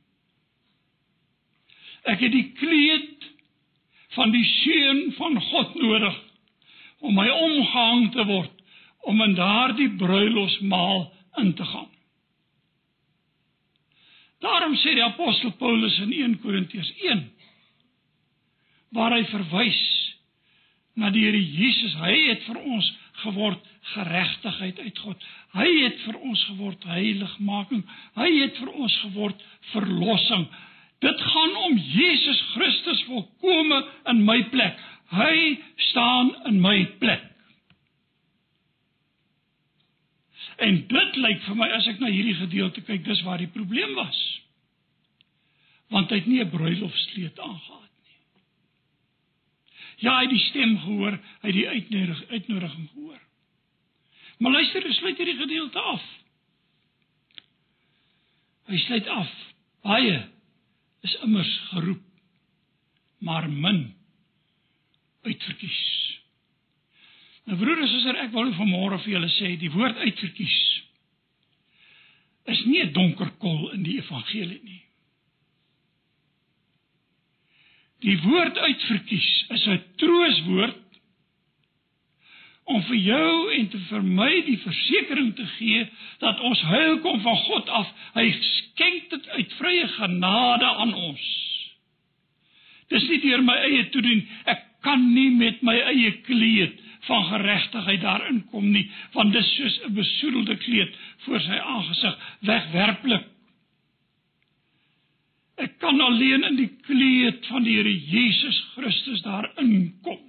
[2.07, 3.26] Ek het die kleed
[4.14, 6.20] van die seun van God nodig
[7.03, 8.62] om my omgehang te word
[9.11, 11.03] om in daardie bruilofsmaal
[11.43, 11.91] in te gaan.
[14.39, 17.26] Daarom sê die apostel Paulus in 1 Korintiërs 1
[18.95, 19.82] waar hy verwys
[20.95, 22.91] na die Here Jesus, hy het vir ons
[23.25, 25.27] geword geregtigheid uit God.
[25.55, 27.83] Hy het vir ons geword heiligmaking.
[28.19, 30.47] Hy het vir ons geword verlossing.
[31.05, 33.83] Dit gaan om Jesus Christus volkome
[34.13, 34.79] in my plek.
[35.15, 35.37] Hy
[35.91, 37.31] staan in my plek.
[40.63, 43.97] En dit lyk vir my as ek na hierdie gedeelte kyk, dis waar die probleem
[43.99, 44.21] was.
[45.91, 47.83] Want hy het nie 'n bruilofskleed aangetree.
[50.03, 53.21] Ja, hy het die stem gehoor, hy het die uitnodiging uitnodiging gehoor.
[54.39, 56.07] Maar luister, hy sluit hierdie gedeelte af.
[58.71, 59.35] Hy sluit af.
[59.85, 60.17] Baie
[61.05, 62.05] is immers geroep,
[63.21, 63.85] maar min
[65.25, 65.83] uitverkies.
[67.45, 70.61] Nou broeders, suster, ek wil vanmôre vir julle sê, die woord uitverkies
[72.45, 74.83] is nie 'n donker kol in die evangelie nie.
[78.05, 80.83] Die woord uitverkies is 'n trooswoord
[82.65, 85.87] om vir jou en te vir my die versekering te gee
[86.21, 87.91] dat ons heil kom van God af.
[88.15, 91.27] Hy skenk dit uit vrye genade aan ons.
[92.93, 94.25] Dis nie deur my eie toedien.
[94.45, 99.81] Ek kan nie met my eie kleed van geregtigheid daarin kom nie, want dis soos
[99.85, 103.25] 'n besoedelde kleed voor sy aangesig, wegwerplik.
[105.61, 110.21] Ek kan alleen in die kleed van die Here Jesus Christus daarin kom.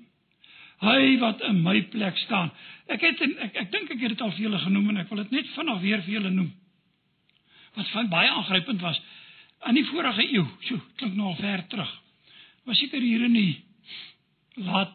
[0.85, 2.51] Hy wat in my plek staan.
[2.91, 5.23] Ek het ek ek dink ek het dit al vir julle genoem en ek wil
[5.23, 6.51] dit net vinnig weer vir julle noem.
[7.75, 8.99] Wat van baie aangrypend was
[9.65, 10.45] aan die vorige eeu.
[10.67, 11.91] Sjoe, klink nou al ver terug.
[12.65, 13.63] Was seker hier in die
[14.61, 14.93] laat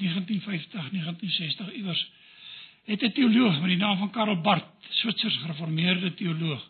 [0.00, 2.02] 1950, 1960 iewers
[2.86, 6.62] het 'n teoloog met die naam van Karl Barth, Switserse gereformeerde teoloog,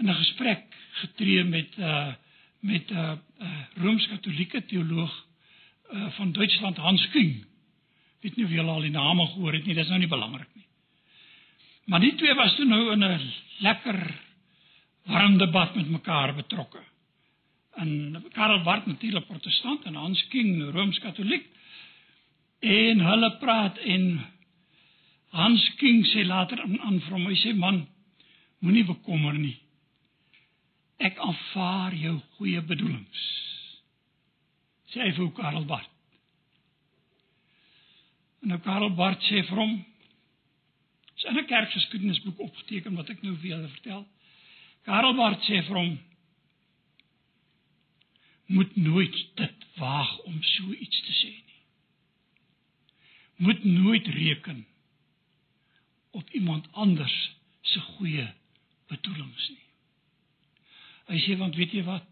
[0.00, 0.64] in 'n gesprek
[1.02, 2.12] getree met uh,
[2.60, 5.26] met 'n uh, uh, Rooms-Katolieke teoloog
[5.92, 7.44] uh, van Duitsland, Hans Küng.
[8.20, 10.66] Weet nie of julle al die name gehoor het nie, dis nou nie belangrik nie.
[11.84, 14.14] Maar die twee was toe nou in 'n lekker
[15.04, 16.82] warm debat met mekaar betrokke.
[17.74, 21.46] En Karl Barth natuurlik protestant en Hans Küng Rooms-Katoliek.
[22.60, 24.26] En hulle praat en
[25.30, 27.88] Hans King sê later aan aan vir hom, hy sê man,
[28.58, 29.56] moenie bekommer nie.
[31.00, 33.22] Ek aanvaar jou goeie bedoelings.
[34.92, 35.88] Sê hy vir Karel Bart.
[38.42, 39.74] En nou Karel Bart sê vir hom,
[41.16, 44.06] is in 'n kerkgeskiedenisboek opgeteken wat ek nou vir julle vertel.
[44.84, 45.98] Karel Bart sê vir hom
[48.46, 51.50] moet nooit dit waag om so iets te sê nie
[53.40, 54.66] moet nooit reken
[56.10, 58.34] op iemand anders se goeie
[58.86, 59.59] bedoelings nie.
[61.10, 62.06] Hy sê want weet jy wat?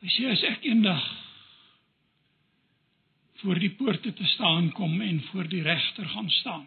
[0.00, 1.04] Hy sê as ek eendag
[3.40, 6.66] voor die poorte te staan kom en voor die regter gaan staan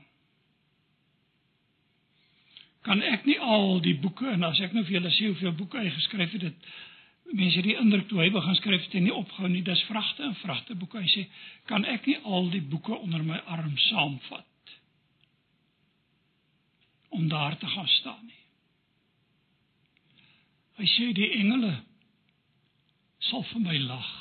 [2.84, 5.80] kan ek nie al die boeke en as ek nou vir julle sê hoeveel boeke
[5.80, 6.72] hy geskryf het dit
[7.40, 10.36] mense die indruk toe hy begin skryf het hy nie opgehou nie dis vragte en
[10.42, 11.24] vragte boeke hy sê
[11.70, 14.50] kan ek nie al die boeke onder my arm saamvat
[17.14, 18.42] om daar te gaan staan nie.
[20.82, 21.74] Hy sê die engele
[23.30, 24.12] sal vir my lag.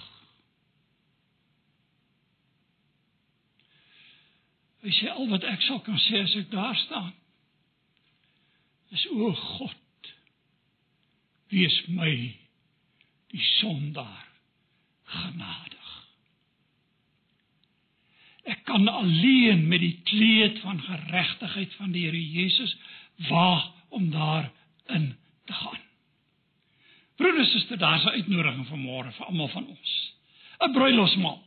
[4.82, 7.12] Hy sê al wat ek sal kan sê as ek daar staan
[8.93, 10.11] is o God
[11.53, 12.12] wees my
[13.32, 14.32] die sondaar
[18.73, 22.77] kan alleen met die kleed van geregtigheid van die Here Jesus
[23.29, 25.81] waag om daarin te gaan.
[27.16, 30.14] Broeders en susters, daar's 'n uitnodiging vir môre vir almal van ons.
[30.61, 31.43] 'n Bruilofsmaal.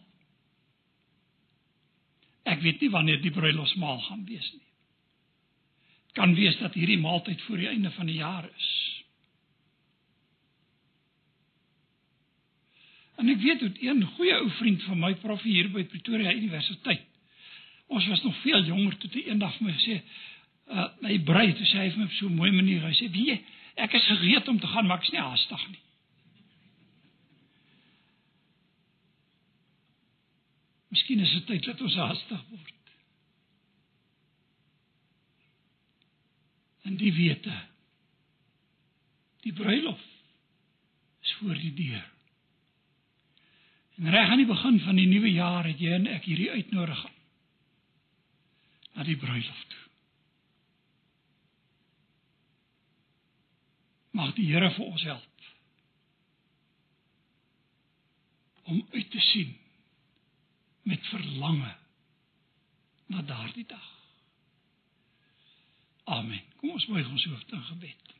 [2.44, 4.70] Ek weet nie wanneer die bruilofsmaal gaan wees nie.
[6.14, 9.04] Kan wees dat hierdie maaltyd voor die einde van die jaar is.
[13.16, 17.15] En ek weet hoe 'n goeie ou vriend van my prof hier by Pretoria Universiteit.
[17.88, 20.00] Ons was nog veel jonger toe hy eendag vir my gesê,
[20.74, 23.10] uh my brei toe sê hy vir my op so 'n mooi manier, hy sê,
[23.12, 23.44] "Wie,
[23.76, 25.84] ek is gereed om te gaan, maar ek is nie haastig nie."
[30.90, 32.74] Miskien is dit tyd dat ons haastig word.
[36.84, 37.62] En die wete.
[39.42, 40.02] Die bruilof
[41.22, 42.12] is voor die deur.
[43.98, 47.15] En reg aan die begin van die nuwe jaar het jy en ek hierdie uitnodiging
[48.96, 49.84] na die bruilof toe.
[54.16, 55.32] Mag die Here vir ons help
[58.66, 59.52] om uit te sien
[60.90, 61.76] met verlange
[63.06, 63.92] na daardie dag.
[66.04, 66.42] Amen.
[66.58, 68.14] Kom ons buig ons hoofde in gebed.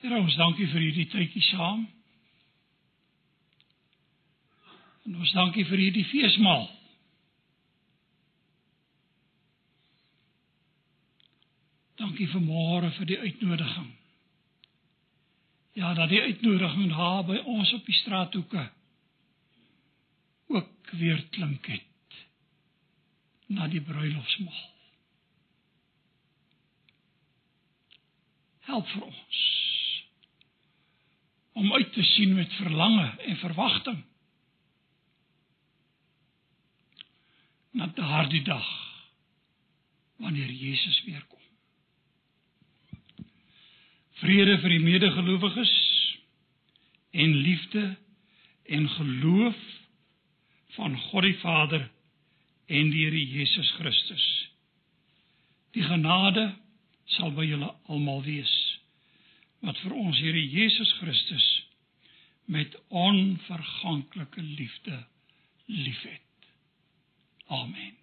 [0.00, 1.84] Here ons dankie vir hierdie tydjie saam.
[5.10, 6.68] En ons dankie vir hierdie feesmaal.
[11.98, 13.88] Dankie vir môre vir die uitnodiging.
[15.80, 18.62] Ja, dat die uitnodiging daar by ons op die straathoeke
[20.54, 22.18] ook weer klink het
[23.50, 24.62] na die bruilofsmaal.
[28.70, 29.42] Help vir ons
[31.58, 34.04] om uit te sien met verlange en verwagting
[37.70, 38.68] na daardie dag
[40.20, 41.38] wanneer Jesus weer kom.
[44.20, 45.72] Vrede vir die medegelowiges
[47.10, 47.84] en liefde
[48.64, 49.60] en geloof
[50.76, 51.86] van God die Vader
[52.66, 54.26] en die Here Jesus Christus.
[55.74, 56.50] Die genade
[57.16, 58.52] sal by julle almal wees
[59.64, 61.46] wat vir ons Here Jesus Christus
[62.50, 65.04] met onverganklike liefde
[65.66, 66.29] liefhet.
[67.50, 67.99] Amen.